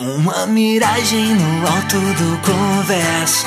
[0.00, 3.46] Uma miragem no alto do convés.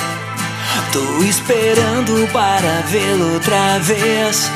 [0.94, 4.50] Tô esperando para vê-lo outra vez.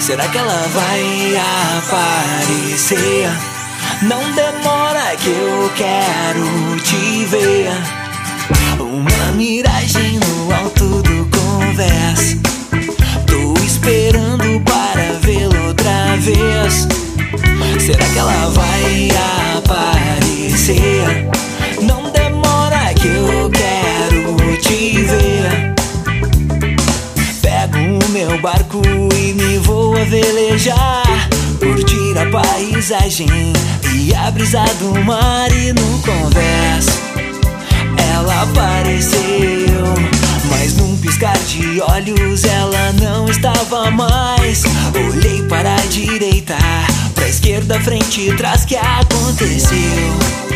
[0.00, 1.36] Será que ela vai
[1.76, 3.28] aparecer?
[4.00, 7.70] Não demora que eu quero te ver.
[8.80, 10.13] Uma miragem
[28.26, 28.80] meu barco
[29.14, 31.28] e me vou a velejar.
[31.58, 33.28] Curtir a paisagem
[33.94, 36.92] e a brisa do mar e no conversa.
[38.12, 39.84] Ela apareceu,
[40.50, 44.64] mas num piscar de olhos ela não estava mais.
[44.94, 46.56] Olhei para a direita,
[47.14, 50.53] pra esquerda, frente e trás, que aconteceu?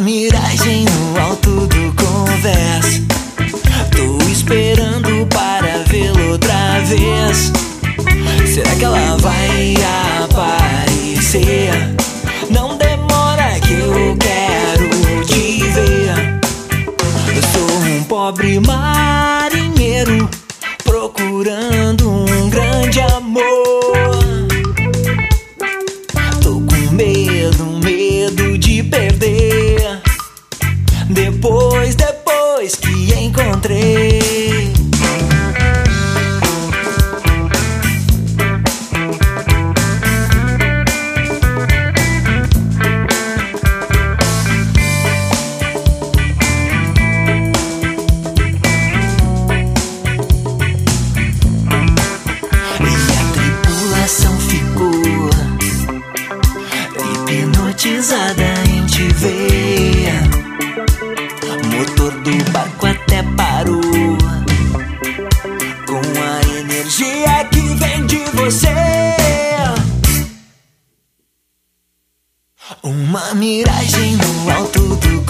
[0.00, 3.02] Miragem no alto do converso.
[3.90, 7.52] Tô esperando para vê-lo outra vez.
[8.46, 9.74] Será que ela vai
[10.22, 11.72] aparecer?
[12.48, 16.40] Não demora que eu quero te ver.
[17.34, 20.30] Eu sou um pobre marinheiro
[20.84, 23.96] procurando um grande amor.
[26.40, 27.97] Tô com medo, medo.
[31.38, 34.72] depois, depois que encontrei.
[57.30, 60.47] hipnotizada em te ver
[62.08, 63.80] motor do barco até parou.
[65.86, 68.68] Com a energia que vem de você.
[72.82, 75.27] Uma miragem no alto do